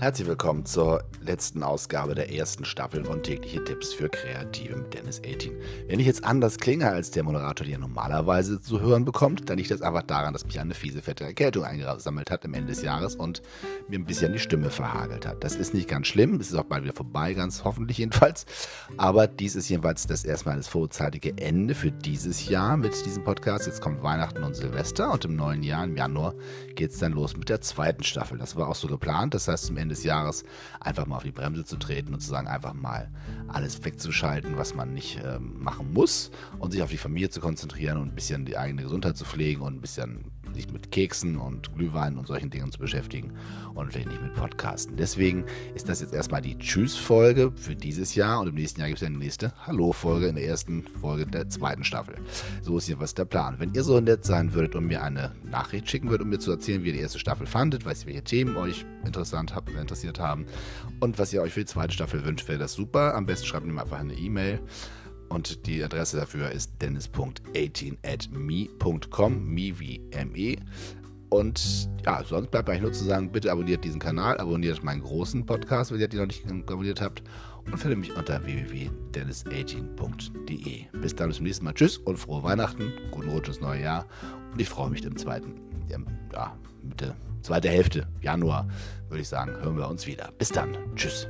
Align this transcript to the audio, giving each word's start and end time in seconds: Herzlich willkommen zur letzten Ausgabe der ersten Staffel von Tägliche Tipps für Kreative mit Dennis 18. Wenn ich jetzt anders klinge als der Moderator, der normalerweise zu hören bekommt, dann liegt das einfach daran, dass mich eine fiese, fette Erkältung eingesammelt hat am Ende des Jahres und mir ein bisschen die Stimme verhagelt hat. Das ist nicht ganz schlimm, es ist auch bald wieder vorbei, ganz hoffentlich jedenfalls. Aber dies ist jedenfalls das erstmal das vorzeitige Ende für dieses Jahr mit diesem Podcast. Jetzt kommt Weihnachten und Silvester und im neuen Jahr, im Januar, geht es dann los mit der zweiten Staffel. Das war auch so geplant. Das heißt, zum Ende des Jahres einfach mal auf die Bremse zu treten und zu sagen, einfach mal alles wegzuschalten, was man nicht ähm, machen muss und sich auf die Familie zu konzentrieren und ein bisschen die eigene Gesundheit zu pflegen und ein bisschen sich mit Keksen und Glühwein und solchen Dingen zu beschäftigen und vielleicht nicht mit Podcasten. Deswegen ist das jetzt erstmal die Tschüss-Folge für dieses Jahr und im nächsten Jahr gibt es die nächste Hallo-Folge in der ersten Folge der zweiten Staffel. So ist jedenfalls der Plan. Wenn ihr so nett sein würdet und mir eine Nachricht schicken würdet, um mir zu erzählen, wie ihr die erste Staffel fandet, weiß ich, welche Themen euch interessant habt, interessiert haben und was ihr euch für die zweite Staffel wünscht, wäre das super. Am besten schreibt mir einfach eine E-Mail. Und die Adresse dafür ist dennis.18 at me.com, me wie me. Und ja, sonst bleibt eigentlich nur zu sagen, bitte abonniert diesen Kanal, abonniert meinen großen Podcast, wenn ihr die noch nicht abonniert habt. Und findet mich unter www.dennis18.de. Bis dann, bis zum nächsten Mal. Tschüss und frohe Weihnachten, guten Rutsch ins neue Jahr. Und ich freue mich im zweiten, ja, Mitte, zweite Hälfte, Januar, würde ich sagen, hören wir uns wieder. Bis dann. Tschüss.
Herzlich 0.00 0.26
willkommen 0.26 0.64
zur 0.64 1.04
letzten 1.20 1.62
Ausgabe 1.62 2.14
der 2.14 2.32
ersten 2.32 2.64
Staffel 2.64 3.04
von 3.04 3.22
Tägliche 3.22 3.62
Tipps 3.62 3.92
für 3.92 4.08
Kreative 4.08 4.76
mit 4.76 4.94
Dennis 4.94 5.20
18. 5.20 5.52
Wenn 5.88 6.00
ich 6.00 6.06
jetzt 6.06 6.24
anders 6.24 6.56
klinge 6.56 6.88
als 6.88 7.10
der 7.10 7.22
Moderator, 7.22 7.66
der 7.66 7.76
normalerweise 7.76 8.62
zu 8.62 8.80
hören 8.80 9.04
bekommt, 9.04 9.50
dann 9.50 9.58
liegt 9.58 9.70
das 9.70 9.82
einfach 9.82 10.04
daran, 10.04 10.32
dass 10.32 10.46
mich 10.46 10.58
eine 10.58 10.72
fiese, 10.72 11.02
fette 11.02 11.24
Erkältung 11.24 11.64
eingesammelt 11.64 12.30
hat 12.30 12.46
am 12.46 12.54
Ende 12.54 12.68
des 12.68 12.80
Jahres 12.80 13.14
und 13.14 13.42
mir 13.88 13.98
ein 13.98 14.06
bisschen 14.06 14.32
die 14.32 14.38
Stimme 14.38 14.70
verhagelt 14.70 15.26
hat. 15.26 15.44
Das 15.44 15.54
ist 15.54 15.74
nicht 15.74 15.86
ganz 15.86 16.06
schlimm, 16.06 16.40
es 16.40 16.50
ist 16.50 16.54
auch 16.54 16.64
bald 16.64 16.84
wieder 16.84 16.94
vorbei, 16.94 17.34
ganz 17.34 17.64
hoffentlich 17.64 17.98
jedenfalls. 17.98 18.46
Aber 18.96 19.26
dies 19.26 19.54
ist 19.54 19.68
jedenfalls 19.68 20.06
das 20.06 20.24
erstmal 20.24 20.56
das 20.56 20.68
vorzeitige 20.68 21.36
Ende 21.36 21.74
für 21.74 21.92
dieses 21.92 22.48
Jahr 22.48 22.78
mit 22.78 23.04
diesem 23.04 23.22
Podcast. 23.22 23.66
Jetzt 23.66 23.82
kommt 23.82 24.02
Weihnachten 24.02 24.44
und 24.44 24.56
Silvester 24.56 25.12
und 25.12 25.26
im 25.26 25.36
neuen 25.36 25.62
Jahr, 25.62 25.84
im 25.84 25.94
Januar, 25.94 26.32
geht 26.74 26.92
es 26.92 26.98
dann 26.98 27.12
los 27.12 27.36
mit 27.36 27.50
der 27.50 27.60
zweiten 27.60 28.02
Staffel. 28.02 28.38
Das 28.38 28.56
war 28.56 28.66
auch 28.66 28.74
so 28.74 28.88
geplant. 28.88 29.34
Das 29.34 29.46
heißt, 29.46 29.66
zum 29.66 29.76
Ende 29.76 29.89
des 29.90 30.04
Jahres 30.04 30.44
einfach 30.80 31.06
mal 31.06 31.16
auf 31.16 31.22
die 31.22 31.32
Bremse 31.32 31.64
zu 31.64 31.76
treten 31.76 32.14
und 32.14 32.20
zu 32.20 32.28
sagen, 32.28 32.48
einfach 32.48 32.74
mal 32.74 33.10
alles 33.48 33.84
wegzuschalten, 33.84 34.56
was 34.56 34.74
man 34.74 34.94
nicht 34.94 35.20
ähm, 35.24 35.62
machen 35.62 35.92
muss 35.92 36.30
und 36.58 36.72
sich 36.72 36.82
auf 36.82 36.90
die 36.90 36.96
Familie 36.96 37.30
zu 37.30 37.40
konzentrieren 37.40 37.98
und 37.98 38.08
ein 38.08 38.14
bisschen 38.14 38.44
die 38.44 38.56
eigene 38.56 38.82
Gesundheit 38.82 39.16
zu 39.16 39.24
pflegen 39.24 39.62
und 39.62 39.74
ein 39.74 39.80
bisschen 39.80 40.24
sich 40.60 40.72
mit 40.72 40.90
Keksen 40.90 41.36
und 41.36 41.74
Glühwein 41.74 42.16
und 42.16 42.26
solchen 42.26 42.50
Dingen 42.50 42.70
zu 42.70 42.78
beschäftigen 42.78 43.32
und 43.74 43.92
vielleicht 43.92 44.08
nicht 44.08 44.22
mit 44.22 44.34
Podcasten. 44.34 44.96
Deswegen 44.96 45.44
ist 45.74 45.88
das 45.88 46.00
jetzt 46.00 46.12
erstmal 46.12 46.42
die 46.42 46.58
Tschüss-Folge 46.58 47.52
für 47.54 47.74
dieses 47.74 48.14
Jahr 48.14 48.40
und 48.40 48.48
im 48.48 48.54
nächsten 48.54 48.80
Jahr 48.80 48.88
gibt 48.88 49.00
es 49.00 49.08
die 49.08 49.14
nächste 49.14 49.52
Hallo-Folge 49.66 50.26
in 50.26 50.34
der 50.34 50.46
ersten 50.46 50.82
Folge 50.82 51.26
der 51.26 51.48
zweiten 51.48 51.84
Staffel. 51.84 52.16
So 52.62 52.78
ist 52.78 52.88
jedenfalls 52.88 53.14
der 53.14 53.24
Plan. 53.24 53.56
Wenn 53.58 53.72
ihr 53.74 53.82
so 53.82 53.98
nett 54.00 54.24
sein 54.24 54.52
würdet 54.52 54.74
und 54.74 54.86
mir 54.86 55.02
eine 55.02 55.32
Nachricht 55.44 55.90
schicken 55.90 56.10
würdet, 56.10 56.24
um 56.24 56.30
mir 56.30 56.38
zu 56.38 56.50
erzählen, 56.50 56.82
wie 56.82 56.88
ihr 56.88 56.94
die 56.94 57.00
erste 57.00 57.18
Staffel 57.18 57.46
fandet, 57.46 57.84
weiß 57.84 58.00
ich, 58.00 58.06
welche 58.06 58.24
Themen 58.24 58.56
euch 58.56 58.84
interessant 59.04 59.54
habt, 59.54 59.70
interessiert 59.70 60.20
haben 60.20 60.46
und 61.00 61.18
was 61.18 61.32
ihr 61.32 61.40
euch 61.40 61.52
für 61.52 61.60
die 61.60 61.66
zweite 61.66 61.94
Staffel 61.94 62.24
wünscht, 62.24 62.48
wäre 62.48 62.58
das 62.58 62.74
super. 62.74 63.14
Am 63.14 63.26
besten 63.26 63.46
schreibt 63.46 63.66
mir 63.66 63.80
einfach 63.80 63.98
eine 63.98 64.14
E-Mail. 64.14 64.60
Und 65.30 65.66
die 65.66 65.82
Adresse 65.82 66.18
dafür 66.18 66.50
ist 66.50 66.72
dennis.18 66.82 67.96
at 68.04 68.28
me.com, 68.30 69.46
me 69.46 69.78
wie 69.78 70.02
me. 70.30 70.56
Und 71.30 71.88
ja, 72.04 72.22
sonst 72.24 72.50
bleibt 72.50 72.68
eigentlich 72.68 72.82
nur 72.82 72.92
zu 72.92 73.04
sagen, 73.04 73.30
bitte 73.30 73.52
abonniert 73.52 73.84
diesen 73.84 74.00
Kanal, 74.00 74.38
abonniert 74.38 74.82
meinen 74.82 75.02
großen 75.02 75.46
Podcast, 75.46 75.92
wenn 75.92 76.00
ihr 76.00 76.08
die 76.08 76.16
noch 76.16 76.26
nicht 76.26 76.44
abonniert 76.50 77.00
habt. 77.00 77.22
Und 77.70 77.78
findet 77.78 78.00
mich 78.00 78.16
unter 78.16 78.44
www.dennis18.de. 78.44 80.86
Bis 81.00 81.14
dann, 81.14 81.28
bis 81.28 81.36
zum 81.36 81.44
nächsten 81.44 81.64
Mal. 81.64 81.74
Tschüss 81.74 81.98
und 81.98 82.18
frohe 82.18 82.42
Weihnachten, 82.42 82.92
guten 83.12 83.30
Rutsch 83.30 83.46
ins 83.48 83.60
neue 83.60 83.82
Jahr. 83.82 84.06
Und 84.50 84.60
ich 84.60 84.68
freue 84.68 84.90
mich 84.90 85.04
im 85.04 85.16
zweiten, 85.16 85.54
ja, 85.88 85.98
Mitte, 86.82 87.14
zweite 87.42 87.68
Hälfte, 87.68 88.08
Januar, 88.20 88.66
würde 89.08 89.22
ich 89.22 89.28
sagen, 89.28 89.52
hören 89.52 89.76
wir 89.76 89.88
uns 89.88 90.04
wieder. 90.06 90.32
Bis 90.38 90.48
dann. 90.48 90.76
Tschüss. 90.96 91.28